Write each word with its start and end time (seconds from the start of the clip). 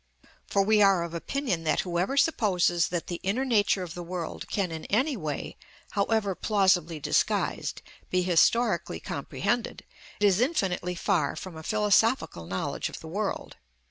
For 0.47 0.63
we 0.63 0.81
are 0.81 1.03
of 1.03 1.13
opinion 1.13 1.63
that 1.65 1.81
whoever 1.81 2.17
supposes 2.17 2.87
that 2.87 3.05
the 3.05 3.19
inner 3.21 3.45
nature 3.45 3.83
of 3.83 3.93
the 3.93 4.01
world 4.01 4.49
can 4.49 4.71
in 4.71 4.85
any 4.85 5.15
way, 5.15 5.57
however 5.91 6.33
plausibly 6.33 6.99
disguised, 6.99 7.83
be 8.09 8.23
historically 8.23 8.99
comprehended, 8.99 9.85
is 10.19 10.41
infinitely 10.41 10.95
far 10.95 11.35
from 11.35 11.55
a 11.55 11.61
philosophical 11.61 12.47
knowledge 12.47 12.89
of 12.89 12.99
the 12.99 13.07
world. 13.07 13.57